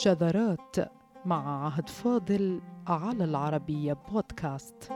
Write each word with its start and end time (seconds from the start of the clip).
شذرات 0.00 0.76
مع 1.24 1.64
عهد 1.64 1.88
فاضل 1.88 2.60
على 2.86 3.24
العربية 3.24 3.92
بودكاست. 3.92 4.92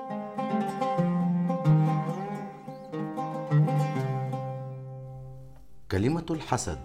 كلمة 5.91 6.27
الحسد 6.31 6.79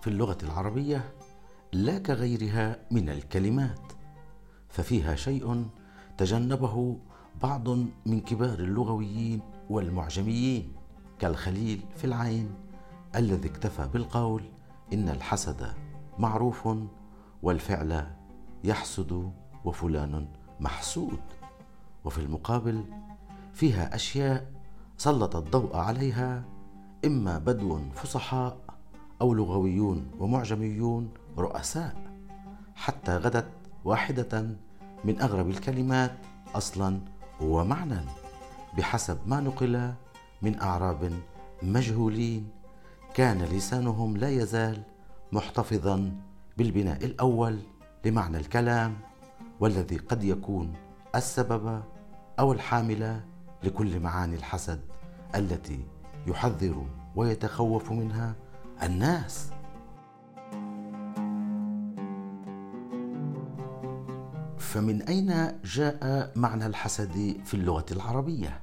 في 0.00 0.06
اللغة 0.06 0.38
العربية 0.42 1.14
لا 1.72 1.98
كغيرها 1.98 2.78
من 2.90 3.08
الكلمات 3.08 3.92
ففيها 4.68 5.14
شيء 5.14 5.66
تجنبه 6.18 6.98
بعض 7.42 7.68
من 8.06 8.20
كبار 8.20 8.58
اللغويين 8.58 9.40
والمعجميين 9.70 10.72
كالخليل 11.18 11.84
في 11.96 12.04
العين 12.04 12.54
الذي 13.16 13.48
اكتفى 13.48 13.88
بالقول 13.92 14.42
إن 14.92 15.08
الحسد 15.08 15.66
معروف 16.18 16.68
والفعل 17.42 18.06
يحسد 18.64 19.32
وفلان 19.64 20.28
محسود. 20.60 21.20
وفي 22.04 22.18
المقابل 22.18 22.84
فيها 23.52 23.94
أشياء 23.94 24.52
سلط 24.96 25.36
الضوء 25.36 25.76
عليها 25.76 26.44
إما 27.04 27.38
بدو 27.38 27.78
فصحاء 27.94 28.56
أو 29.20 29.34
لغويون 29.34 30.10
ومعجميون 30.18 31.10
رؤساء. 31.38 31.96
حتى 32.74 33.16
غدت 33.16 33.48
واحدة 33.84 34.56
من 35.04 35.20
أغرب 35.20 35.50
الكلمات 35.50 36.12
أصلا 36.54 37.00
ومعنى 37.40 38.00
بحسب 38.78 39.18
ما 39.26 39.40
نقل 39.40 39.92
من 40.42 40.60
أعراب 40.60 41.12
مجهولين. 41.62 42.48
كان 43.14 43.42
لسانهم 43.42 44.16
لا 44.16 44.30
يزال 44.30 44.82
محتفظا 45.32 46.12
بالبناء 46.58 47.04
الأول 47.04 47.58
لمعنى 48.04 48.36
الكلام 48.36 48.96
والذي 49.60 49.96
قد 49.96 50.24
يكون 50.24 50.72
السبب 51.14 51.82
أو 52.38 52.52
الحامل 52.52 53.20
لكل 53.62 54.00
معاني 54.00 54.36
الحسد 54.36 54.80
التي 55.34 55.84
يحذر 56.26 56.86
ويتخوف 57.16 57.92
منها 57.92 58.34
الناس. 58.82 59.50
فمن 64.58 65.02
أين 65.02 65.60
جاء 65.64 66.32
معنى 66.36 66.66
الحسد 66.66 67.36
في 67.44 67.54
اللغة 67.54 67.86
العربية؟ 67.90 68.62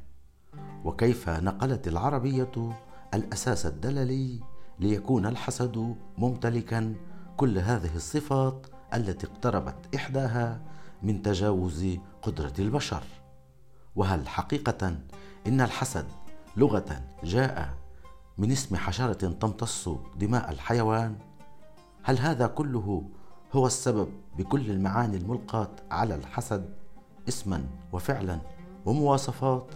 وكيف 0.86 1.30
نقلت 1.30 1.88
العربية 1.88 2.72
الأساس 3.14 3.66
الدللي 3.66 4.40
ليكون 4.80 5.26
الحسد 5.26 5.95
ممتلكا 6.17 6.95
كل 7.40 7.58
هذه 7.58 7.95
الصفات 7.95 8.68
التي 8.94 9.28
اقتربت 9.28 9.95
إحداها 9.95 10.62
من 11.04 11.22
تجاوز 11.22 11.98
قدرة 12.22 12.54
البشر. 12.59 13.04
وهل 13.95 14.28
حقيقة 14.28 14.98
إن 15.48 15.62
الحسد 15.62 16.06
لغة 16.58 17.02
جاء 17.23 17.73
من 18.38 18.52
اسم 18.52 18.76
حشرة 18.76 19.32
تمتص 19.32 19.90
دماء 20.16 20.52
الحيوان؟ 20.52 21.16
هل 22.04 22.17
هذا 22.17 22.48
كله 22.48 23.04
هو 23.54 23.67
السبب 23.67 24.10
بكل 24.38 24.72
المعاني 24.72 25.17
الملقاة 25.17 25.72
على 25.92 26.16
الحسد؟ 26.16 26.73
اسما 27.28 27.64
وفعلا 27.94 28.40
ومواصفات؟ 28.86 29.67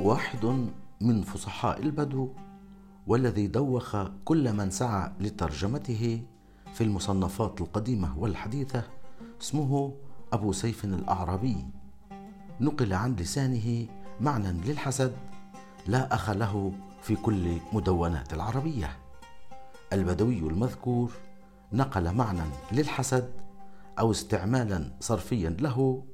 واحد 0.00 0.68
من 1.00 1.22
فصحاء 1.22 1.82
البدو 1.82 2.28
والذي 3.06 3.46
دوخ 3.46 3.96
كل 4.24 4.52
من 4.52 4.70
سعى 4.70 5.12
لترجمته 5.20 6.22
في 6.74 6.84
المصنفات 6.84 7.60
القديمة 7.60 8.18
والحديثة 8.18 8.82
اسمه 9.42 9.94
أبو 10.32 10.52
سيف 10.52 10.84
الأعرابي. 10.84 11.56
نقل 12.60 12.92
عن 12.92 13.16
لسانه 13.16 13.86
معنى 14.20 14.52
للحسد 14.52 15.16
لا 15.86 16.14
أخ 16.14 16.30
له 16.30 16.72
في 17.02 17.16
كل 17.16 17.56
مدونات 17.72 18.34
العربية. 18.34 18.96
البدوي 19.92 20.38
المذكور 20.38 21.12
نقل 21.72 22.14
معنى 22.14 22.42
للحسد 22.72 23.30
أو 23.98 24.10
استعمالا 24.10 24.92
صرفيا 25.00 25.50
له 25.50 26.04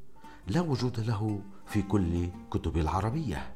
لا 0.46 0.60
وجود 0.60 1.00
له 1.00 1.40
في 1.66 1.82
كل 1.82 2.28
كتب 2.50 2.76
العربية. 2.76 3.51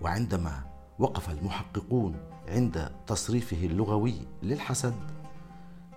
وعندما 0.00 0.62
وقف 0.98 1.30
المحققون 1.30 2.16
عند 2.48 2.90
تصريفه 3.06 3.56
اللغوي 3.66 4.14
للحسد 4.42 4.94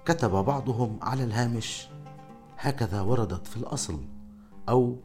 كتب 0.06 0.32
بعضهم 0.32 1.00
على 1.02 1.24
الهامش 1.24 1.88
هكذا 2.58 3.02
وردت 3.02 3.48
في 3.48 3.58
الأصل 3.58 4.00
أو 4.70 4.96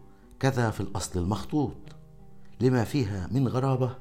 كذا 0.40 0.70
في 0.70 0.80
الأصل 0.80 1.20
المخطوط 1.20 1.76
لما 2.60 2.84
فيها 2.84 3.28
من 3.30 3.48
غرابة 3.48 3.96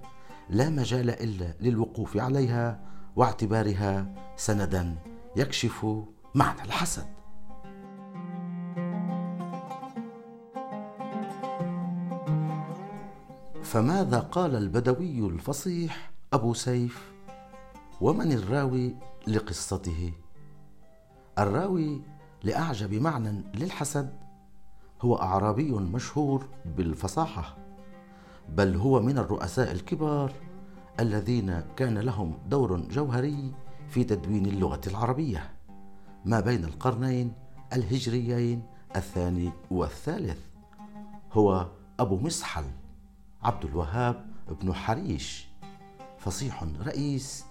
لا 0.49 0.69
مجال 0.69 1.09
إلا 1.09 1.53
للوقوف 1.61 2.17
عليها 2.17 2.79
واعتبارها 3.15 4.15
سندا 4.35 4.95
يكشف 5.35 5.85
معنى 6.35 6.61
الحسد. 6.61 7.05
فماذا 13.67 14.19
قال 14.19 14.55
البدوي 14.55 15.19
الفصيح 15.19 16.11
أبو 16.33 16.53
سيف؟ 16.53 17.11
ومن 18.01 18.31
الراوي 18.31 18.95
لقصته؟ 19.27 20.11
الراوي 21.39 22.01
لأعجب 22.43 22.93
معنى 22.93 23.43
للحسد 23.55 24.13
هو 25.01 25.15
أعرابي 25.15 25.71
مشهور 25.71 26.47
بالفصاحة 26.65 27.57
بل 28.49 28.75
هو 28.75 29.01
من 29.01 29.17
الرؤساء 29.17 29.71
الكبار 29.71 30.31
الذين 30.99 31.63
كان 31.75 31.97
لهم 31.97 32.37
دور 32.49 32.79
جوهري 32.79 33.53
في 33.89 34.03
تدوين 34.03 34.45
اللغة 34.45 34.81
العربية 34.87 35.49
ما 36.25 36.39
بين 36.39 36.63
القرنين 36.63 37.33
الهجريين 37.73 38.63
الثاني 38.95 39.51
والثالث 39.71 40.39
هو 41.33 41.67
أبو 41.99 42.17
مسحل. 42.17 42.65
عبد 43.43 43.65
الوهاب 43.65 44.25
بن 44.61 44.73
حريش 44.73 45.47
فصيح 46.17 46.65
رئيس 46.81 47.45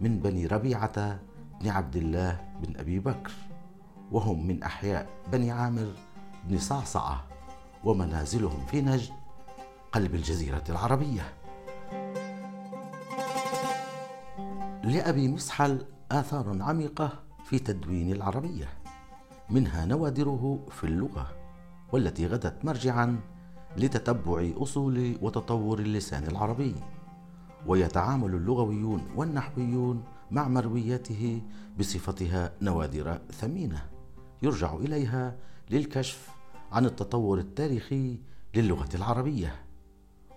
من 0.00 0.18
بني 0.18 0.46
ربيعة 0.46 1.20
بن 1.60 1.68
عبد 1.68 1.96
الله 1.96 2.52
بن 2.60 2.76
أبي 2.76 2.98
بكر 2.98 3.32
وهم 4.12 4.46
من 4.46 4.62
أحياء 4.62 5.08
بني 5.32 5.50
عامر 5.50 5.92
بن 6.44 6.58
صعصعة 6.58 7.24
ومنازلهم 7.84 8.66
في 8.66 8.80
نجد 8.80 9.12
قلب 9.92 10.14
الجزيرة 10.14 10.64
العربية. 10.68 11.22
لأبي 14.84 15.28
مسحل 15.28 15.86
آثار 16.12 16.62
عميقة 16.62 17.22
في 17.44 17.58
تدوين 17.58 18.12
العربية، 18.12 18.68
منها 19.50 19.84
نوادره 19.84 20.66
في 20.70 20.84
اللغة، 20.84 21.26
والتي 21.92 22.26
غدت 22.26 22.64
مرجعا 22.64 23.20
لتتبع 23.76 24.50
أصول 24.56 25.16
وتطور 25.22 25.78
اللسان 25.78 26.26
العربي. 26.26 26.74
ويتعامل 27.66 28.34
اللغويون 28.34 29.02
والنحويون 29.16 30.04
مع 30.30 30.48
مروياته 30.48 31.42
بصفتها 31.78 32.52
نوادر 32.62 33.18
ثمينة. 33.30 33.86
يرجع 34.42 34.74
إليها 34.74 35.36
للكشف 35.70 36.28
عن 36.72 36.86
التطور 36.86 37.38
التاريخي 37.38 38.18
للغة 38.54 38.88
العربية. 38.94 39.54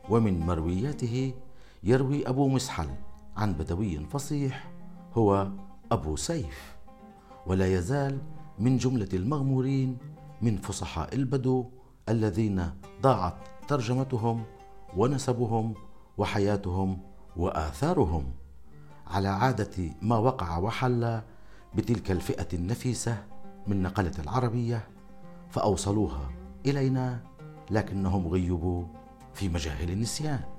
ومن 0.10 0.40
مروياته 0.40 1.34
يروي 1.84 2.30
أبو 2.30 2.48
مسحل 2.48 2.90
عن 3.38 3.54
بدوي 3.54 4.00
فصيح 4.00 4.72
هو 5.14 5.52
أبو 5.92 6.16
سيف. 6.16 6.76
ولا 7.48 7.74
يزال 7.74 8.22
من 8.60 8.78
جملة 8.78 9.10
المغمورين 9.14 9.98
من 10.42 10.58
فصحاء 10.58 11.16
البدو 11.16 11.66
الذين 12.10 12.72
ضاعت 13.02 13.36
ترجمتهم 13.68 14.44
ونسبهم 14.98 15.74
وحياتهم 16.18 17.00
وآثارهم 17.38 18.34
على 19.07 19.28
عادة 19.28 19.90
ما 20.02 20.18
وقع 20.18 20.57
وحل 20.57 21.22
بتلك 21.75 22.12
الفئة 22.12 22.48
النفيسة 22.54 23.24
من 23.68 23.81
نقلة 23.81 24.12
العربية 24.19 24.88
فأوصلوها 25.50 26.31
إلينا 26.66 27.24
لكنهم 27.72 28.28
غيبوا 28.28 28.86
في 29.34 29.50
مجاهل 29.50 29.92
النسيان. 29.92 30.55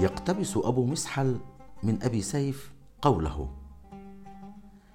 يقتبس 0.00 0.56
أبو 0.56 0.86
مسحل 0.86 1.40
من 1.82 2.02
أبي 2.02 2.22
سيف 2.22 2.72
قوله 3.02 3.50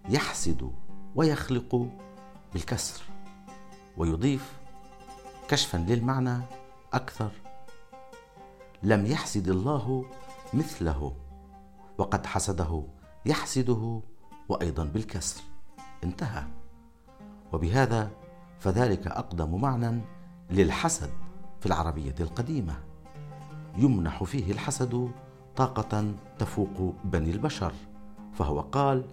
يحسد 0.10 0.72
ويخلق 1.16 1.88
بالكسر 2.54 3.04
ويضيف 3.98 4.54
كشفا 5.48 5.78
للمعنى 5.78 6.42
أكثر 6.94 7.32
لم 8.84 9.06
يحسد 9.06 9.48
الله 9.48 10.06
مثله 10.54 11.16
وقد 11.98 12.26
حسده 12.26 12.84
يحسده 13.26 14.02
وأيضا 14.50 14.84
بالكسر. 14.84 15.44
انتهى. 16.04 16.44
وبهذا 17.54 18.12
فذلك 18.60 19.08
أقدم 19.08 19.62
معنى 19.62 20.02
للحسد 20.50 21.10
في 21.60 21.66
العربية 21.66 22.16
القديمة. 22.20 22.95
يمنح 23.78 24.24
فيه 24.24 24.52
الحسد 24.52 25.12
طاقة 25.56 26.14
تفوق 26.40 26.96
بني 27.04 27.32
البشر 27.32 27.74
فهو 28.34 28.62
قال 28.62 29.06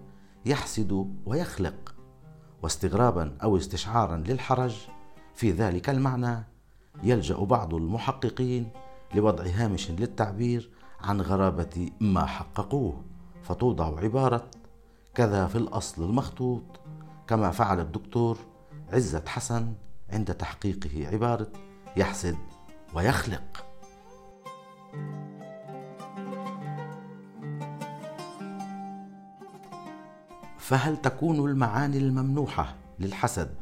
يحسد 0.45 1.15
ويخلق 1.25 1.95
واستغرابا 2.63 3.37
أو 3.43 3.57
استشعارا 3.57 4.17
للحرج. 4.17 4.87
في 5.35 5.51
ذلك 5.51 5.89
المعنى 5.89 6.43
يلجأ 7.03 7.37
بعض 7.37 7.73
المحققين 7.73 8.69
لوضع 9.15 9.43
هامش 9.43 9.91
للتعبير 9.91 10.69
عن 11.01 11.21
غرابة 11.21 11.89
ما 11.99 12.25
حققوه 12.25 13.03
فتوضع 13.43 13.99
عبارة 13.99 14.47
كذا 15.15 15.47
في 15.47 15.57
الأصل 15.57 16.03
المخطوط. 16.03 16.63
كما 17.27 17.51
فعل 17.51 17.79
الدكتور 17.79 18.37
عزت 18.93 19.27
حسن 19.27 19.73
عند 20.09 20.33
تحقيقه 20.33 21.07
عبارة 21.07 21.47
يحسد 21.97 22.37
ويخلق. 22.93 23.72
فهل 30.57 30.97
تكون 30.97 31.49
المعاني 31.49 31.97
الممنوحة 31.97 32.75
للحسد 32.99 33.55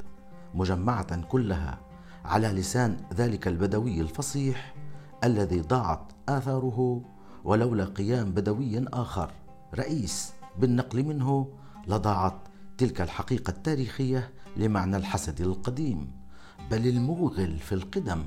مجمعة 0.56 1.22
كلها 1.22 1.80
على 2.26 2.48
لسان 2.48 2.98
ذلك 3.14 3.48
البدوي 3.48 4.02
الفصيح 4.02 4.76
الذي 5.24 5.62
ضاعت 5.62 6.12
آثاره 6.30 7.02
ولولا 7.44 7.86
قيام 7.86 8.32
بدوي 8.32 8.88
آخر؟ 8.88 9.32
رئيس 9.76 10.34
بالنقل 10.60 11.04
منه 11.04 11.48
لضاعت 11.88 12.38
تلك 12.78 13.02
الحقيقة 13.02 13.52
التاريخية 13.52 14.30
لمعنى 14.58 14.98
الحسد 14.98 15.42
القديم 15.42 16.12
بل 16.72 16.88
الموغل 16.88 17.58
في 17.58 17.76
القدم. 17.76 18.24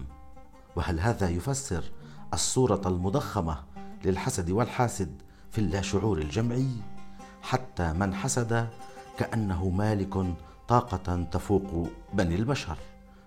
وهل 0.76 1.00
هذا 1.00 1.28
يفسر 1.28 1.84
الصورة 2.34 2.80
المضخمة 2.86 3.58
للحسد 4.04 4.50
والحاسد 4.50 5.22
في 5.50 5.58
اللاشعور 5.58 6.18
الجمعي 6.18 6.68
حتى 7.42 7.92
من 7.92 8.14
حسد 8.14 8.68
كأنه 9.18 9.68
مالك 9.68 10.34
طاقة 10.68 11.22
تفوق 11.32 11.88
بني 12.14 12.34
البشر 12.34 12.78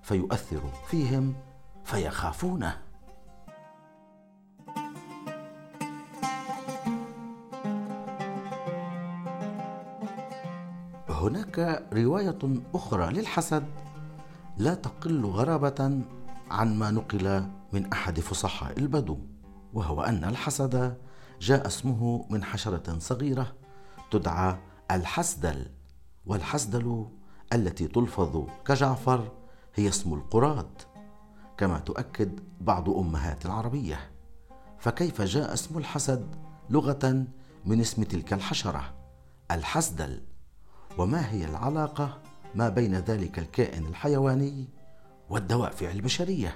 فيؤثر 0.03 0.61
فيهم 0.87 1.33
فيخافونه 1.85 2.77
هناك 11.09 11.83
رواية 11.93 12.39
أخرى 12.75 13.13
للحسد 13.13 13.65
لا 14.57 14.73
تقل 14.73 15.25
غرابة 15.25 16.01
عن 16.51 16.79
ما 16.79 16.91
نقل 16.91 17.49
من 17.73 17.91
أحد 17.93 18.19
فصحاء 18.19 18.79
البدو 18.79 19.17
وهو 19.73 20.01
أن 20.01 20.23
الحسد 20.23 20.97
جاء 21.41 21.67
اسمه 21.67 22.25
من 22.29 22.43
حشرة 22.43 22.99
صغيرة 22.99 23.55
تدعى 24.11 24.57
الحسدل 24.91 25.65
والحسدل 26.25 27.05
التي 27.53 27.87
تلفظ 27.87 28.45
كجعفر 28.65 29.31
هي 29.75 29.87
اسم 29.87 30.13
القراد 30.13 30.81
كما 31.57 31.79
تؤكد 31.79 32.39
بعض 32.61 32.89
أمهات 32.89 33.45
العربية. 33.45 34.11
فكيف 34.79 35.21
جاء 35.21 35.53
اسم 35.53 35.77
الحسد 35.77 36.35
لغة 36.69 37.25
من 37.65 37.79
اسم 37.79 38.03
تلك 38.03 38.33
الحشرة؟ 38.33 38.93
الحسدل. 39.51 40.21
وما 40.97 41.31
هي 41.31 41.45
العلاقة 41.45 42.21
ما 42.55 42.69
بين 42.69 42.95
ذلك 42.95 43.39
الكائن 43.39 43.85
الحيواني 43.85 44.67
والدوافع 45.29 45.91
البشرية. 45.91 46.55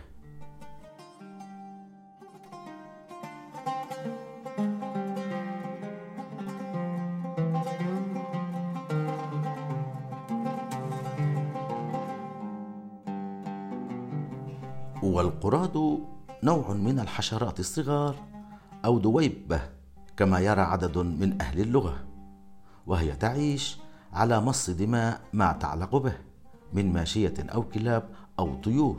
والقراد 15.03 15.99
نوع 16.43 16.73
من 16.73 16.99
الحشرات 16.99 17.59
الصغار 17.59 18.15
أو 18.85 18.99
دويبة 18.99 19.61
كما 20.17 20.39
يرى 20.39 20.61
عدد 20.61 20.97
من 20.97 21.41
أهل 21.41 21.59
اللغة 21.59 21.95
وهي 22.87 23.11
تعيش 23.11 23.77
على 24.13 24.41
مص 24.41 24.69
دماء 24.69 25.21
ما 25.33 25.51
تعلق 25.51 25.95
به 25.95 26.13
من 26.73 26.93
ماشية 26.93 27.33
أو 27.39 27.63
كلاب 27.63 28.09
أو 28.39 28.55
طيور 28.55 28.97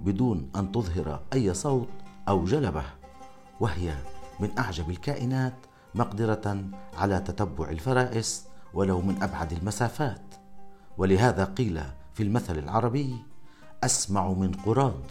بدون 0.00 0.50
أن 0.56 0.72
تظهر 0.72 1.20
أي 1.32 1.54
صوت 1.54 1.88
أو 2.28 2.44
جلبة 2.44 2.82
وهي 3.60 3.94
من 4.40 4.58
أعجب 4.58 4.90
الكائنات 4.90 5.54
مقدرة 5.94 6.64
على 6.96 7.20
تتبع 7.20 7.68
الفرائس 7.68 8.46
ولو 8.74 9.00
من 9.00 9.22
أبعد 9.22 9.52
المسافات. 9.52 10.34
ولهذا 10.98 11.44
قيل 11.44 11.82
في 12.14 12.22
المثل 12.22 12.58
العربي 12.58 13.16
أسمع 13.84 14.28
من 14.28 14.52
قراد 14.52 15.04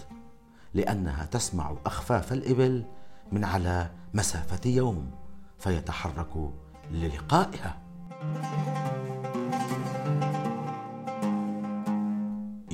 لأنها 0.73 1.25
تسمع 1.25 1.75
أخفاف 1.85 2.33
الإبل 2.33 2.85
من 3.31 3.43
على 3.43 3.91
مسافة 4.13 4.69
يوم 4.69 5.11
فيتحرك 5.59 6.51
للقائها. 6.91 7.77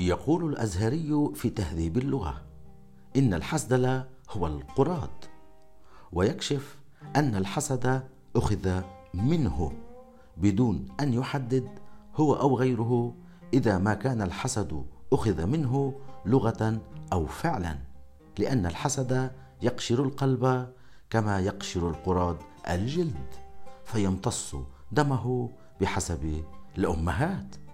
يقول 0.05 0.49
الأزهري 0.49 1.31
في 1.35 1.49
تهذيب 1.49 1.97
اللغة 1.97 2.41
إن 3.15 3.33
الحسدل 3.33 4.03
هو 4.29 4.47
القراد 4.47 5.25
ويكشف 6.11 6.77
أن 7.15 7.35
الحسد 7.35 8.03
أخذ 8.35 8.81
منه 9.13 9.71
بدون 10.37 10.87
أن 10.99 11.13
يحدد 11.13 11.69
هو 12.15 12.33
أو 12.33 12.57
غيره 12.57 13.15
إذا 13.53 13.77
ما 13.77 13.93
كان 13.93 14.21
الحسد 14.21 14.85
أخذ 15.13 15.45
منه 15.45 15.99
لغة 16.25 16.81
أو 17.13 17.25
فعلا 17.25 17.77
لأن 18.39 18.65
الحسد 18.65 19.31
يقشر 19.61 20.03
القلب 20.03 20.73
كما 21.09 21.39
يقشر 21.39 21.89
القراد 21.89 22.37
الجلد 22.69 23.33
فيمتص 23.85 24.55
دمه 24.91 25.49
بحسب 25.81 26.43
الأمهات. 26.77 27.64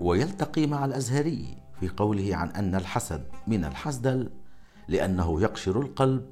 ويلتقي 0.00 0.66
مع 0.66 0.84
الأزهري 0.84 1.56
في 1.80 1.88
قوله 1.88 2.36
عن 2.36 2.48
أن 2.48 2.74
الحسد 2.74 3.24
من 3.46 3.64
الحسدل 3.64 4.30
لأنه 4.88 5.40
يقشر 5.40 5.80
القلب 5.80 6.26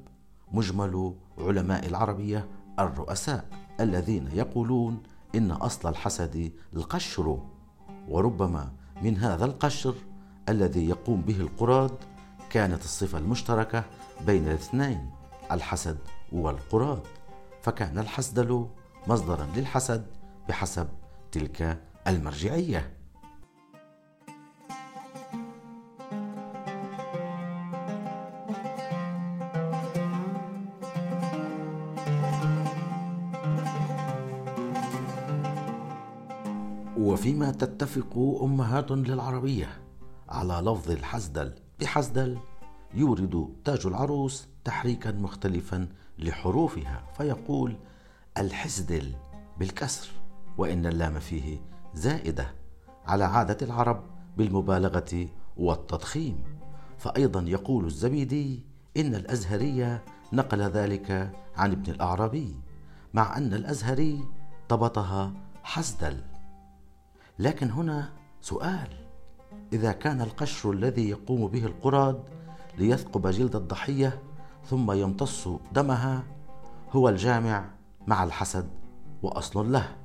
مجمل 0.51 1.13
علماء 1.37 1.87
العربية 1.87 2.47
الرؤساء 2.79 3.45
الذين 3.79 4.29
يقولون 4.33 5.03
إن 5.35 5.51
أصل 5.51 5.89
الحسد 5.89 6.51
القشر 6.73 7.39
وربما 8.07 8.71
من 9.01 9.17
هذا 9.17 9.45
القشر 9.45 9.95
الذي 10.49 10.89
يقوم 10.89 11.21
به 11.21 11.37
القراد 11.37 11.91
كانت 12.49 12.83
الصفة 12.83 13.17
المشتركة 13.17 13.83
بين 14.25 14.47
الاثنين 14.47 15.09
الحسد 15.51 15.97
والقراد. 16.31 17.01
فكان 17.61 17.99
الحسدل 17.99 18.67
مصدرا 19.07 19.47
للحسد 19.55 20.05
بحسب 20.49 20.87
تلك 21.31 21.81
المرجعية. 22.07 22.98
وفيما 36.99 37.51
تتفق 37.51 38.39
أمهات 38.43 38.91
للعربية 38.91 39.67
على 40.29 40.53
لفظ 40.53 40.91
الحزدل 40.91 41.53
بحزدل 41.79 42.37
يورد 42.93 43.49
تاج 43.65 43.85
العروس 43.85 44.47
تحريكا 44.63 45.11
مختلفا 45.11 45.87
لحروفها 46.19 47.03
فيقول 47.17 47.75
الحزدل 48.37 49.13
بالكسر 49.59 50.09
وإن 50.57 50.85
اللام 50.85 51.19
فيه 51.19 51.61
زائدة 51.93 52.55
على 53.05 53.23
عادة 53.23 53.65
العرب 53.65 54.03
بالمبالغة 54.37 55.27
والتضخيم. 55.57 56.43
فأيضا 56.97 57.41
يقول 57.41 57.85
الزبيدي 57.85 58.63
إن 58.97 59.15
الأزهري 59.15 59.99
نقل 60.33 60.61
ذلك 60.61 61.31
عن 61.55 61.71
ابن 61.71 61.91
الأعرابي 61.91 62.55
مع 63.13 63.37
أن 63.37 63.53
الأزهري 63.53 64.23
ضبطها 64.69 65.33
حسدل 65.63 66.28
لكن 67.39 67.71
هنا 67.71 68.13
سؤال 68.41 68.87
إذا 69.73 69.91
كان 69.91 70.21
القشر 70.21 70.71
الذي 70.71 71.09
يقوم 71.09 71.47
به 71.47 71.65
القراد 71.65 72.23
ليثقب 72.77 73.27
جلد 73.27 73.55
الضحية 73.55 74.21
ثم 74.65 74.91
يمتص 74.91 75.47
دمها 75.71 76.23
هو 76.91 77.09
الجامع 77.09 77.69
مع 78.07 78.23
الحسد 78.23 78.69
وأصل 79.21 79.71
له 79.71 79.95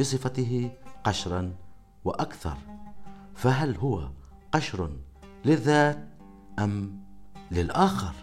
بصفته 0.00 0.70
قشرا 1.04 1.54
وأكثر 2.04 2.56
فهل 3.34 3.76
هو 3.76 4.08
قشر 4.52 4.90
للذات 5.44 6.08
أم 6.58 7.00
للآخر؟ 7.50 8.14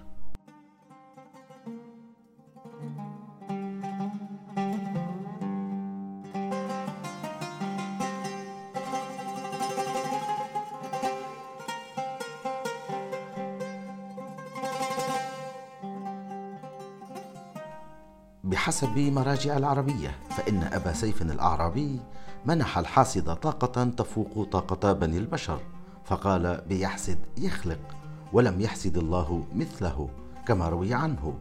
بحسب 18.68 18.98
مراجع 19.00 19.58
العربية 19.58 20.16
فإن 20.30 20.64
أبا 20.64 20.94
سيف 20.94 21.22
الأعرابي 21.22 22.00
منح 22.46 22.78
الحاسد 22.78 23.34
طاقة 23.34 23.84
تفوق 23.84 24.48
طاقة 24.52 24.94
بني 24.94 25.18
البشر 25.18 25.60
فقال 26.06 26.62
بيحسد 26.70 27.18
يخلق 27.38 27.80
ولم 28.34 28.62
يحسد 28.62 28.98
الله 28.98 29.44
مثله 29.56 30.10
كما 30.48 30.70
روي 30.70 30.94
عنه. 30.94 31.34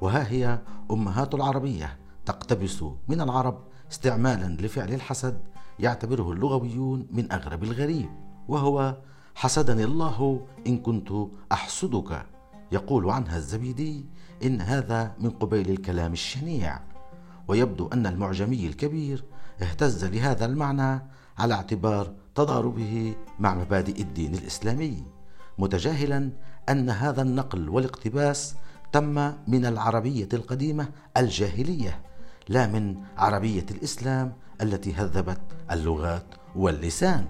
وها 0.00 0.30
هي 0.30 0.58
أمهات 0.90 1.34
العربية 1.34 1.98
تقتبس 2.26 2.84
من 3.08 3.20
العرب 3.20 3.58
استعمالا 3.92 4.66
لفعل 4.66 4.94
الحسد 4.94 5.40
يعتبره 5.78 6.32
اللغويون 6.32 7.06
من 7.10 7.32
أغرب 7.32 7.62
الغريب 7.64 8.10
وهو 8.48 8.96
حسدني 9.34 9.84
الله 9.84 10.46
إن 10.66 10.78
كنت 10.78 11.12
أحسدك. 11.52 12.33
يقول 12.72 13.10
عنها 13.10 13.36
الزبيدي 13.36 14.06
إن 14.44 14.60
هذا 14.60 15.14
من 15.18 15.30
قبيل 15.30 15.70
الكلام 15.70 16.12
الشنيع 16.12 16.80
ويبدو 17.48 17.88
أن 17.88 18.06
المعجمي 18.06 18.66
الكبير 18.66 19.24
اهتز 19.62 20.04
لهذا 20.04 20.46
المعنى 20.46 21.02
على 21.38 21.54
اعتبار 21.54 22.14
تضاربه 22.34 23.14
مع 23.38 23.54
مبادئ 23.54 24.02
الدين 24.02 24.34
الإسلامي 24.34 25.04
متجاهلا 25.58 26.30
أن 26.68 26.90
هذا 26.90 27.22
النقل 27.22 27.68
والاقتباس 27.68 28.54
تم 28.92 29.32
من 29.48 29.66
العربية 29.66 30.28
القديمة 30.32 30.88
الجاهلية 31.16 32.00
لا 32.48 32.66
من 32.66 32.96
عربية 33.16 33.66
الإسلام 33.70 34.32
التي 34.62 34.94
هذبت 34.94 35.40
اللغات 35.70 36.26
واللسان. 36.56 37.26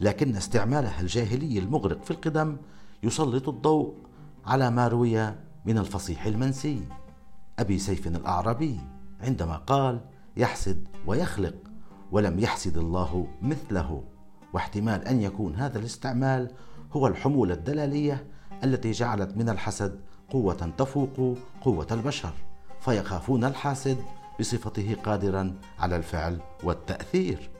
لكن 0.00 0.36
استعمالها 0.36 1.00
الجاهلي 1.00 1.58
المغرق 1.58 2.04
في 2.04 2.10
القدم 2.10 2.56
يسلط 3.02 3.48
الضوء 3.48 3.94
على 4.46 4.70
ما 4.70 4.88
روي 4.88 5.34
من 5.64 5.78
الفصيح 5.78 6.26
المنسي. 6.26 6.80
أبي 7.58 7.78
سيف 7.78 8.06
الأعرابي 8.06 8.80
عندما 9.20 9.56
قال 9.56 10.00
يحسد 10.36 10.88
ويخلق 11.06 11.54
ولم 12.12 12.38
يحسد 12.38 12.76
الله 12.76 13.26
مثله. 13.42 14.04
واحتمال 14.52 15.08
أن 15.08 15.20
يكون 15.20 15.54
هذا 15.54 15.78
الاستعمال 15.78 16.50
هو 16.92 17.06
الحمولة 17.06 17.54
الدلالية 17.54 18.26
التي 18.64 18.90
جعلت 18.90 19.36
من 19.36 19.48
الحسد 19.48 20.00
قوة 20.30 20.72
تفوق 20.78 21.38
قوة 21.62 21.86
البشر 21.90 22.32
فيخافون 22.80 23.44
الحاسد 23.44 23.98
بصفته 24.40 24.96
قادرا 25.04 25.54
على 25.78 25.96
الفعل 25.96 26.40
والتأثير. 26.64 27.50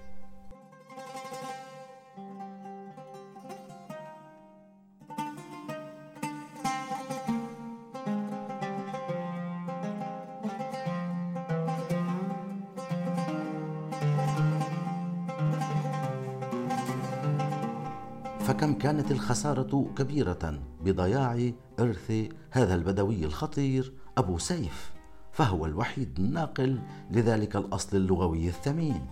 فكم 18.47 18.75
كانت 18.75 19.11
الخسارة 19.11 19.91
كبيرة 19.99 20.61
بضياع 20.85 21.51
إرث 21.81 22.13
هذا 22.51 22.75
البدوي 22.75 23.25
الخطير 23.25 23.93
أبو 24.19 24.39
سيف 24.39 24.93
فهو 25.33 25.67
الوحيد 25.67 26.19
الناقل 26.19 26.79
لذلك 27.11 27.57
الأصل 27.57 27.97
اللغوي 27.97 28.49
الثمين. 28.49 29.07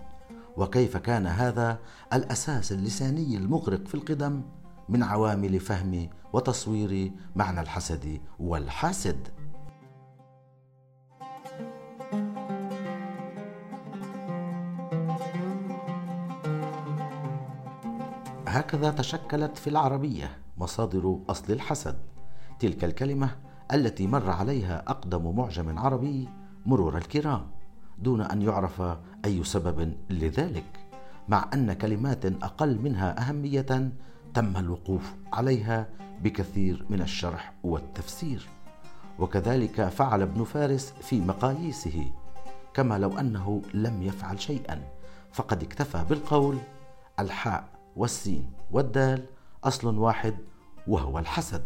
وكيف 0.57 0.97
كان 0.97 1.27
هذا؟ 1.27 1.79
الأساس 2.13 2.73
اللساني 2.73 3.37
المغرق 3.37 3.87
في 3.87 3.95
القدم 3.95 4.43
من 4.89 5.03
عوامل 5.03 5.61
فهم 5.61 6.09
وتصوير 6.33 7.13
معنى 7.37 7.61
الحسد 7.61 8.21
والحاسد. 8.39 9.29
هكذا 18.55 18.91
تشكلت 18.91 19.59
في 19.59 19.71
العربية 19.71 20.31
مصادر 20.59 21.19
أصل 21.29 21.53
الحسد. 21.53 21.97
تلك 22.59 22.85
الكلمة 22.85 23.37
التي 23.73 24.07
مر 24.07 24.31
عليها 24.31 24.83
أقدم 24.87 25.37
معجم 25.37 25.79
عربي 25.79 26.29
مرور 26.67 26.97
الكرام 26.97 27.47
دون 27.99 28.21
أن 28.21 28.43
يعرف 28.43 28.83
أي 29.25 29.45
سبب 29.45 29.95
لذلك 30.11 30.65
مع 31.29 31.51
أن 31.55 31.73
كلمات 31.73 32.27
أقل 32.27 32.79
منها 32.79 33.29
أهمية 33.29 33.93
تم 34.35 34.57
الوقوف 34.57 35.15
عليها 35.33 35.89
بكثير 36.23 36.87
من 36.91 37.03
الشرح 37.03 37.53
والتفسير. 37.65 38.49
وكذلك 39.19 39.89
فعل 39.89 40.23
ابن 40.23 40.45
فارس 40.45 40.95
في 41.01 41.21
مقاييسه 41.21 42.13
كما 42.75 42.99
لو 42.99 43.19
أنه 43.19 43.63
لم 43.75 44.03
يفعل 44.03 44.41
شيئا 44.41 44.83
فقد 45.33 45.63
اكتفى 45.63 46.05
بالقول 46.09 46.59
الحاء 47.21 47.74
والسين 47.97 48.53
والدال 48.71 49.25
أصل 49.65 49.99
واحد 49.99 50.35
وهو 50.87 51.19
الحسد 51.19 51.65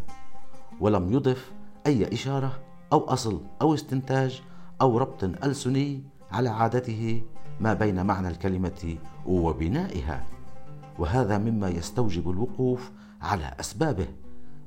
ولم 0.79 1.13
يضف 1.13 1.51
أي 1.87 2.13
إشارة 2.13 2.59
أو 2.93 2.99
أصل 2.99 3.41
أو 3.61 3.73
استنتاج 3.73 4.41
أو 4.81 4.97
ربط 4.97 5.23
ألسني 5.23 6.03
على 6.31 6.49
عادته 6.49 7.23
ما 7.59 7.73
بين 7.73 8.05
معنى 8.05 8.27
الكلمة 8.27 8.97
وبنائها. 9.25 10.25
وهذا 10.99 11.37
مما 11.37 11.69
يستوجب 11.69 12.29
الوقوف 12.29 12.91
على 13.21 13.55
أسبابه 13.59 14.07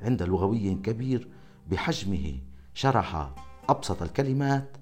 عند 0.02 0.22
لغوي 0.22 0.74
كبير 0.74 1.28
بحجمه 1.70 2.38
شرح 2.74 3.30
أبسط 3.68 4.02
الكلمات 4.02 4.76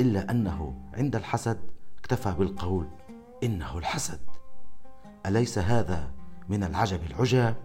إلا 0.00 0.30
أنه 0.30 0.74
عند 0.94 1.16
الحسد 1.16 1.60
اكتفى 1.98 2.34
بالقول 2.38 2.86
إنه 3.42 3.78
الحسد. 3.78 4.20
أليس 5.26 5.58
هذا 5.58 6.10
من 6.48 6.64
العجب 6.64 7.00
العجاب. 7.10 7.56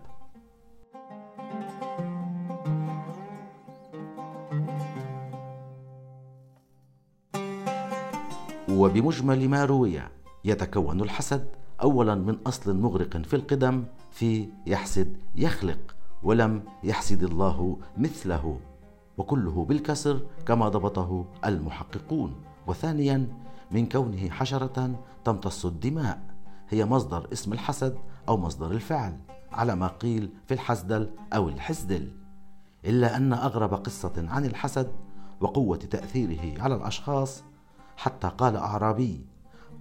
وبمجمل 8.70 9.50
ما 9.50 9.66
روي 9.66 10.02
يتكون 10.46 11.02
الحسد 11.02 11.48
اولا 11.82 12.16
من 12.16 12.38
أصل 12.48 12.78
مغرق 12.78 13.18
في 13.18 13.36
القدم 13.36 13.86
في 14.12 14.50
يحسد 14.66 15.18
يخلق 15.36 15.96
ولم 16.24 16.64
يحسد 16.84 17.24
الله 17.24 17.78
مثله 17.98 18.60
وكله 19.18 19.66
بالكسر 19.66 20.22
كما 20.46 20.70
ضبطه 20.70 21.26
المحققون. 21.46 22.36
وثانيا 22.68 23.28
من 23.72 23.90
كونه 23.90 24.30
حشرة 24.30 24.96
تمتص 25.26 25.66
الدماء 25.66 26.22
هي 26.70 26.86
مصدر 26.86 27.28
اسم 27.34 27.54
الحسد 27.54 27.98
أو 28.30 28.38
مصدر 28.38 28.72
الفعل 28.72 29.18
على 29.52 29.76
ما 29.76 29.88
قيل 29.88 30.30
في 30.48 30.54
الحسدل 30.54 31.10
أو 31.34 31.50
الحسدل. 31.50 32.12
إلا 32.86 33.18
أن 33.18 33.34
أغرب 33.34 33.74
قصة 33.74 34.26
عن 34.30 34.46
الحسد 34.46 34.92
وقوة 35.42 35.78
تأثيره 35.78 36.64
على 36.64 36.76
الأشخاص 36.76 37.44
حتى 37.98 38.28
قال 38.28 38.56
أعرابي 38.56 39.26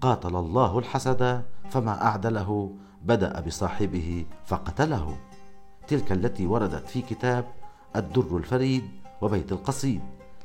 قاتل 0.00 0.36
الله 0.36 0.78
الحسد 0.78 1.42
فما 1.70 2.04
أعدله 2.04 2.70
بدأ 3.04 3.40
بصاحبه 3.40 4.26
فقتله. 4.44 5.18
تلك 5.88 6.12
التي 6.12 6.46
وردت 6.46 6.88
في 6.88 7.02
كتاب 7.02 7.44
الدر 7.96 8.36
الفريد 8.36 8.84
وبيت 9.22 9.52
القصيد 9.52 10.00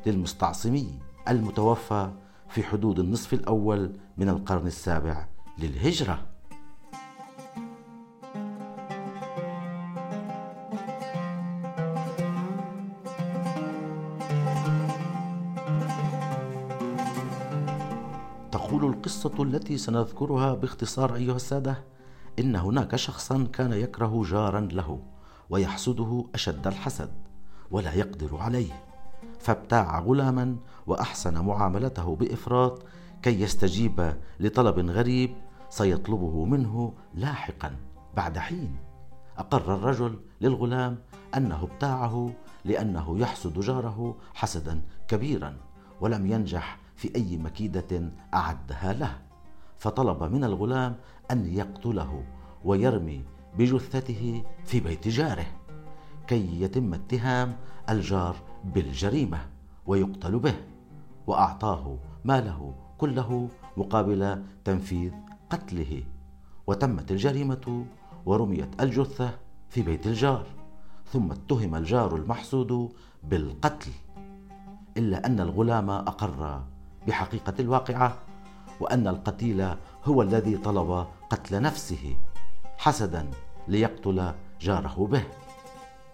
للمستعصمي 0.06 1.00
المتوفى 1.28 2.12
في 2.50 2.64
حدود 2.64 3.00
النصف 3.00 3.34
الأول 3.34 3.92
من 4.18 4.30
القرن 4.30 4.68
السابع 4.68 5.28
للهجرة. 5.58 6.31
القصة 19.26 19.44
التي 19.44 19.78
سنذكرها 19.78 20.54
باختصار 20.54 21.16
أيها 21.16 21.36
السادة. 21.36 21.84
إن 22.40 22.56
هناك 22.56 22.96
شخصا 22.96 23.48
كان 23.54 23.74
يكره 23.74 24.24
جارا 24.26 24.60
له 24.60 25.00
ويحسده 25.50 26.26
أشد 26.36 26.68
الحسد 26.68 27.12
ولا 27.72 27.94
يقدر 27.94 28.38
عليه 28.38 28.84
فابتاع 29.40 30.00
غلاما 30.00 30.56
وأحسن 30.88 31.46
معاملته 31.46 32.16
بإفراط 32.16 32.84
كي 33.22 33.42
يستجيب 33.42 34.14
لطلب 34.40 34.90
غريب 34.90 35.36
سيطلبه 35.70 36.46
منه 36.46 36.94
لاحقا 37.14 37.76
بعد 38.16 38.38
حين. 38.38 38.76
أقر 39.38 39.76
الرجل 39.76 40.20
للغلام 40.42 40.98
أنه 41.38 41.64
ابتاعه 41.64 42.34
لأنه 42.66 43.20
يحسد 43.20 43.60
جاره 43.60 44.16
حسدا 44.34 44.82
كبيرا 45.08 45.58
ولم 46.02 46.32
ينجح 46.32 46.81
في 47.02 47.16
أي 47.16 47.38
مكيدة 47.38 48.12
أعدها 48.34 48.94
له 48.94 49.20
فطلب 49.78 50.24
من 50.24 50.44
الغلام 50.44 50.96
أن 51.32 51.46
يقتله 51.46 52.24
ويرمي 52.66 53.24
بجثته 53.58 54.44
في 54.66 54.80
بيت 54.80 55.08
جاره 55.08 55.46
كي 56.28 56.62
يتم 56.62 56.94
اتهام 56.94 57.56
الجار 57.90 58.36
بالجريمة 58.64 59.40
ويقتل 59.86 60.40
به 60.40 60.54
وأعطاه 61.28 61.98
ماله 62.26 62.74
كله 62.98 63.50
مقابل 63.78 64.44
تنفيذ 64.64 65.12
قتله. 65.50 66.04
وتمت 66.68 67.12
الجريمة 67.12 67.86
ورميت 68.26 68.82
الجثة 68.82 69.40
في 69.70 69.82
بيت 69.82 70.08
الجار 70.08 70.46
ثم 71.06 71.32
اتهم 71.32 71.76
الجار 71.76 72.16
المحسود 72.16 72.92
بالقتل. 73.24 73.92
إلا 74.98 75.26
أن 75.26 75.40
الغلام 75.40 75.90
أقر 75.90 76.64
بحقيقة 77.08 77.54
الواقعة 77.60 78.18
وأن 78.80 79.08
القتيل 79.08 79.76
هو 80.06 80.22
الذي 80.22 80.58
طلب 80.58 81.08
قتل 81.30 81.62
نفسه 81.62 82.16
حسدا 82.78 83.32
ليقتل 83.68 84.34
جاره 84.62 85.08
به. 85.12 85.24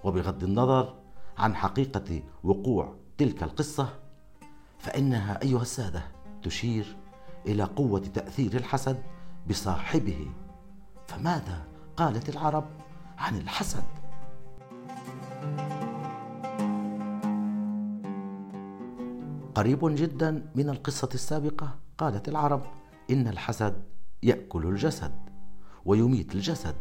وبغض 0.03 0.43
النظر 0.43 0.93
عن 1.37 1.55
حقيقة 1.55 2.21
وقوع 2.43 2.95
تلك 3.17 3.43
القصة 3.43 3.89
فإنها 4.79 5.41
أيها 5.41 5.61
السادة 5.61 6.03
تشير 6.43 6.97
إلى 7.45 7.63
قوة 7.63 7.99
تأثير 7.99 8.55
الحسد 8.55 9.03
بصاحبه. 9.49 10.27
فماذا 11.07 11.67
قالت 11.97 12.29
العرب 12.29 12.65
عن 13.17 13.37
الحسد؟ 13.37 13.83
قريب 19.57 19.79
جدا 19.83 20.51
من 20.55 20.69
القصة 20.69 21.09
السابقة. 21.13 21.79
قالت 21.97 22.29
العرب 22.29 22.61
إن 23.11 23.27
الحسد 23.27 23.83
يأكل 24.23 24.65
الجسد 24.65 25.11
ويميت 25.85 26.35
الجسد 26.35 26.75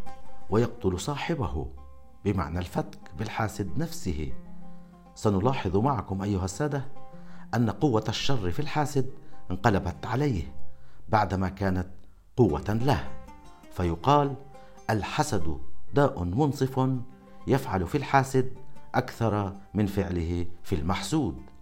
ويقتل 0.50 1.00
صاحبه 1.00 1.66
بمعنى 2.24 2.58
الفتك 2.58 2.98
بالحاسد 3.18 3.78
نفسه. 3.78 4.32
سنلاحظ 5.14 5.76
معكم 5.76 6.22
أيها 6.22 6.44
السادة 6.44 6.84
أن 7.54 7.70
قوة 7.70 8.04
الشر 8.08 8.50
في 8.50 8.60
الحاسد 8.60 9.10
انقلبت 9.50 10.06
عليه 10.06 10.42
بعدما 11.08 11.48
كانت 11.48 11.88
قوة 12.36 12.72
له. 12.82 13.08
فيقال 13.72 14.34
الحسد 14.90 15.58
داء 15.94 16.24
منصف 16.24 16.90
يفعل 17.46 17.86
في 17.86 17.98
الحاسد 17.98 18.52
أكثر 18.94 19.56
من 19.74 19.86
فعله 19.86 20.46
في 20.62 20.74
المحسود. 20.74 21.55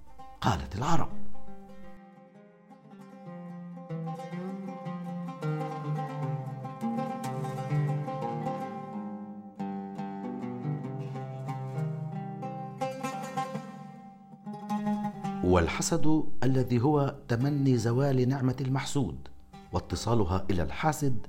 قالت 0.44 0.76
العرب. 0.76 1.08
والحسد 15.44 16.24
الذي 16.42 16.82
هو 16.82 17.14
تمني 17.28 17.78
زوال 17.78 18.28
نعمة 18.28 18.56
المحسود 18.60 19.28
واتصالها 19.72 20.44
إلى 20.50 20.62
الحاسد 20.62 21.26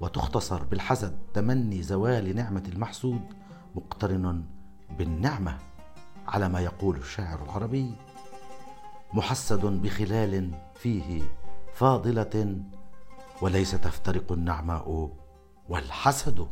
وتختصر 0.00 0.64
بالحسد 0.64 1.18
تمني 1.34 1.82
زوال 1.82 2.36
نعمة 2.36 2.62
المحسود 2.68 3.20
مقترن 3.74 4.44
بالنعمة 4.98 5.58
على 6.28 6.48
ما 6.48 6.60
يقول 6.60 6.96
الشاعر 6.96 7.42
العربي 7.42 7.94
محسد 9.14 9.66
بخلال 9.66 10.50
فيه 10.74 11.22
فاضلة 11.74 12.62
وليس 13.42 13.70
تفترق 13.70 14.32
النعماء 14.32 15.10
والحسد. 15.68 16.48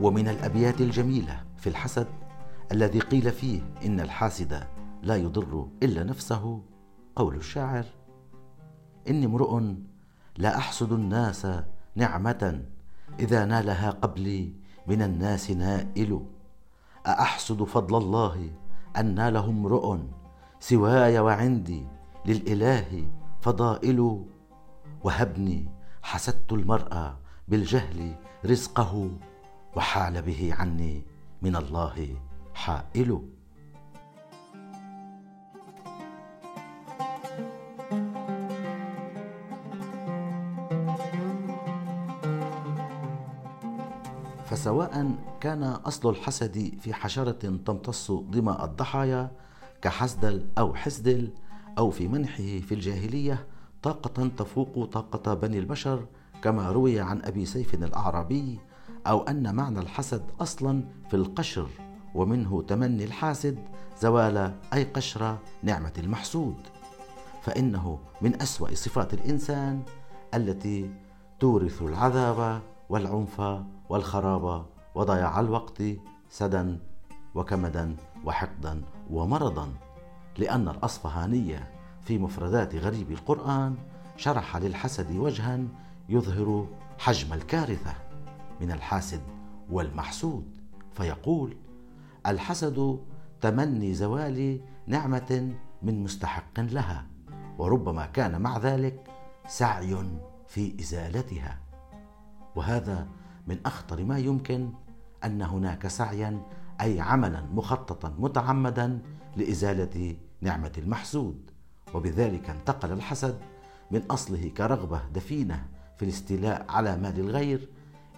ومن 0.00 0.28
الأبيات 0.28 0.80
الجميلة 0.80 1.44
في 1.56 1.66
الحسد 1.66 2.06
الذي 2.72 2.98
قيل 2.98 3.32
فيه 3.32 3.60
إن 3.84 4.00
الحاسد 4.00 4.66
لا 5.02 5.16
يضر 5.16 5.68
إلا 5.82 6.04
نفسه 6.04 6.62
قول 7.16 7.36
الشاعر 7.36 7.84
إني 9.08 9.26
امرؤ 9.26 9.62
لا 10.36 10.56
أحسد 10.56 10.92
الناس 10.92 11.46
نعمة 11.96 12.64
إذا 13.20 13.44
نالها 13.44 13.90
قبلي 13.90 14.52
من 14.86 15.02
الناس 15.02 15.50
نائل. 15.50 16.20
أأحسد 17.06 17.62
فضل 17.62 17.96
الله 17.96 18.50
أن 18.96 19.14
ناله 19.14 19.44
امرؤ 19.44 19.98
سواي 20.60 21.18
وعندي 21.18 21.86
للإله 22.26 23.06
فضائل. 23.40 24.24
وهبني 25.04 25.68
حسدت 26.02 26.52
المرء 26.52 27.12
بالجهل 27.48 28.14
رزقه 28.46 29.10
وحال 29.76 30.22
به 30.22 30.54
عني 30.54 31.02
من 31.42 31.56
الله 31.56 32.16
حائل. 32.54 33.33
فسواء 44.54 45.14
كان 45.40 45.62
أصل 45.62 46.10
الحسد 46.10 46.72
في 46.80 46.94
حشرة 46.94 47.56
تمتص 47.66 48.10
دماء 48.10 48.64
الضحايا 48.64 49.30
كحسدل 49.82 50.46
أو 50.58 50.74
حسدل 50.74 51.30
أو 51.78 51.90
في 51.90 52.08
منحه 52.08 52.36
في 52.36 52.72
الجاهلية 52.72 53.46
طاقة 53.82 54.26
تفوق 54.26 54.84
طاقة 54.84 55.34
بني 55.34 55.58
البشر 55.58 56.06
كما 56.42 56.72
روي 56.72 57.00
عن 57.00 57.22
أبي 57.22 57.46
سيف 57.46 57.74
الأعرابي 57.74 58.58
أو 59.06 59.22
أن 59.22 59.54
معنى 59.54 59.78
الحسد 59.78 60.22
أصلا 60.40 60.84
في 61.10 61.16
القشر 61.16 61.68
ومنه 62.14 62.62
تمني 62.62 63.04
الحاسد 63.04 63.58
زوال 64.00 64.54
أي 64.74 64.84
قشر 64.84 65.38
نعمة 65.62 65.92
المحسود. 65.98 66.56
فإنه 67.42 67.98
من 68.20 68.42
أسوأ 68.42 68.74
صفات 68.74 69.14
الإنسان 69.14 69.82
التي 70.34 70.90
تورث 71.40 71.82
العذاب 71.82 72.62
والعنف 72.88 73.40
والخراب 73.88 74.66
وضياع 74.94 75.40
الوقت 75.40 75.82
سدا 76.30 76.78
وكمدا 77.34 77.96
وحقدا 78.24 78.82
ومرضا 79.10 79.72
لأن 80.38 80.68
الأصفهاني 80.68 81.56
في 82.02 82.18
مفردات 82.18 82.74
غريب 82.74 83.10
القرآن 83.10 83.76
شرح 84.16 84.56
للحسد 84.56 85.16
وجها 85.16 85.60
يظهر 86.08 86.66
حجم 86.98 87.32
الكارثة 87.32 87.94
من 88.60 88.72
الحاسد 88.72 89.20
والمحسود 89.70 90.56
فيقول 90.92 91.56
الحسد 92.26 92.98
تمني 93.40 93.94
زوال 93.94 94.60
نعمة 94.86 95.54
من 95.82 96.02
مستحق 96.04 96.60
لها 96.60 97.06
وربما 97.58 98.06
كان 98.06 98.40
مع 98.40 98.58
ذلك 98.58 99.10
سعي 99.48 100.06
في 100.48 100.80
إزالتها. 100.80 101.63
وهذا 102.56 103.06
من 103.46 103.58
أخطر 103.66 104.04
ما 104.04 104.18
يمكن 104.18 104.68
أن 105.24 105.42
هناك 105.42 105.86
سعيا 105.86 106.42
أي 106.80 107.00
عملا 107.00 107.42
مخططا 107.52 108.14
متعمدا 108.18 108.98
لإزالة 109.36 110.16
نعمة 110.40 110.72
المحسود. 110.78 111.50
وبذلك 111.94 112.50
انتقل 112.50 112.92
الحسد 112.92 113.38
من 113.90 114.02
أصله 114.10 114.48
كرغبة 114.48 115.00
دفينة 115.14 115.66
في 115.96 116.02
الاستيلاء 116.04 116.66
على 116.68 116.96
مال 116.96 117.20
الغير 117.20 117.68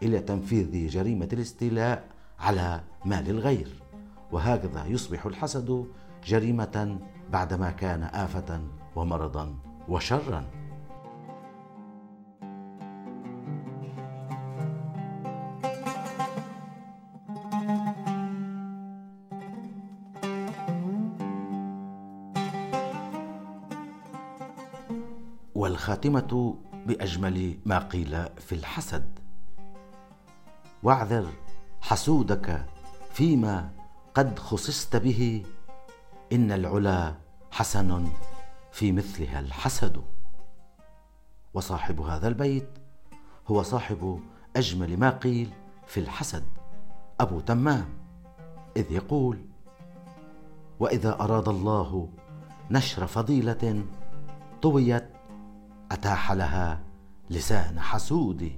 إلى 0.02 0.18
تنفيذ 0.18 0.88
جريمة 0.88 1.28
الاستيلاء 1.32 2.04
على 2.38 2.80
مال 3.04 3.30
الغير. 3.30 3.82
وهكذا 4.32 4.86
يصبح 4.86 5.26
الحسد 5.26 5.86
جريمة 6.26 6.98
بعدما 7.32 7.70
كان 7.70 8.02
آفة 8.02 8.60
ومرضا 8.96 9.54
وشرا. 9.88 10.44
والخاتمة 25.56 26.56
بأجمل 26.86 27.58
ما 27.66 27.78
قيل 27.78 28.24
في 28.36 28.54
الحسد. 28.54 29.18
واعذر 30.82 31.26
حسودك 31.80 32.66
فيما 33.12 33.70
قد 34.14 34.38
خصصت 34.38 34.96
به 34.96 35.44
إن 36.32 36.52
العلا 36.52 37.14
حسن 37.50 38.08
في 38.72 38.92
مثلها 38.92 39.40
الحسد. 39.40 40.02
وصاحب 41.54 42.00
هذا 42.00 42.28
البيت 42.28 42.68
هو 43.48 43.62
صاحب 43.62 44.20
أجمل 44.56 44.96
ما 44.96 45.10
قيل 45.10 45.50
في 45.86 46.00
الحسد 46.00 46.44
أبو 47.20 47.40
تمام 47.40 47.88
إذ 48.76 48.92
يقول 48.92 49.38
وإذا 50.80 51.20
أراد 51.20 51.48
الله 51.48 52.08
نشر 52.70 53.06
فضيلة 53.06 53.84
طويت 54.62 55.15
أتاح 55.92 56.32
لها 56.32 56.80
لسان 57.30 57.80
حسود 57.80 58.52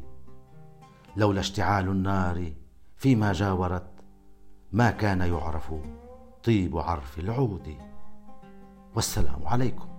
لولا 1.16 1.40
اشتعال 1.40 1.88
النار 1.88 2.52
فيما 2.96 3.32
جاورت 3.32 3.90
ما 4.72 4.90
كان 4.90 5.20
يعرف 5.20 5.74
طيب 6.44 6.78
عرف 6.78 7.18
العود. 7.18 7.76
والسلام 8.94 9.46
عليكم. 9.46 9.97